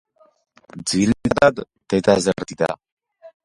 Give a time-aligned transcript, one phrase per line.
[0.93, 1.63] ძირითადად
[1.95, 2.75] დედა ზრდიდა.